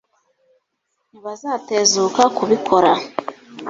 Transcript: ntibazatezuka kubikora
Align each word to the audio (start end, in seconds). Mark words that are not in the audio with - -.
ntibazatezuka 1.09 2.21
kubikora 2.37 2.91